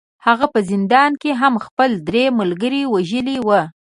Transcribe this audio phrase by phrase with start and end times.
[0.25, 3.61] هغه په زندان کې هم خپل درې ملګري وژلي وو